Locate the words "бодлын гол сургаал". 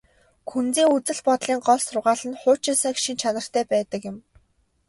1.27-2.23